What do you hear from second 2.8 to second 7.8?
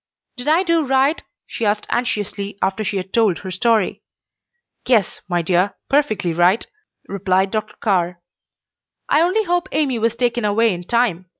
she had told her story. "Yes, my dear, perfectly right," replied Dr.